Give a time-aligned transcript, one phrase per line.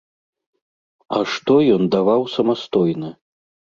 [1.17, 3.09] А што ён дадаваў самастойна?